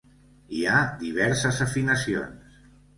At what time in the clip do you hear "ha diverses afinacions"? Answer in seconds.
0.71-2.61